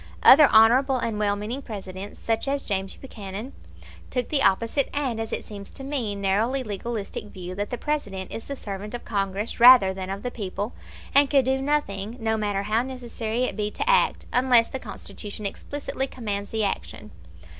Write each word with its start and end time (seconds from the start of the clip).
Other 0.23 0.47
honorable 0.51 0.95
and 0.97 1.19
well 1.19 1.35
meaning 1.35 1.61
Presidents, 1.61 2.17
such 2.19 2.47
as 2.47 2.63
James 2.63 2.95
Buchanan, 2.95 3.53
took 4.09 4.29
the 4.29 4.41
opposite 4.41 4.89
and, 4.95 5.19
as 5.19 5.31
it 5.31 5.45
seems 5.45 5.69
to 5.69 5.83
me, 5.83 6.15
narrowly 6.15 6.63
legalistic 6.63 7.25
view 7.25 7.53
that 7.53 7.69
the 7.69 7.77
President 7.77 8.31
is 8.31 8.47
the 8.47 8.55
servant 8.55 8.95
of 8.95 9.05
Congress 9.05 9.59
rather 9.59 9.93
than 9.93 10.09
of 10.09 10.23
the 10.23 10.31
people, 10.31 10.73
and 11.13 11.29
can 11.29 11.43
do 11.43 11.61
nothing, 11.61 12.17
no 12.19 12.35
matter 12.35 12.63
how 12.63 12.81
necessary 12.81 13.43
it 13.43 13.55
be 13.55 13.69
to 13.69 13.87
act, 13.87 14.25
unless 14.33 14.69
the 14.69 14.79
Constitution 14.79 15.45
explicitly 15.45 16.07
commands 16.07 16.49
the 16.49 16.63
action. 16.63 17.11